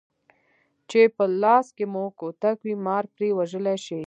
[0.89, 3.99] چې په لاس کې مو کوتک وي مار پرې وژلی شئ.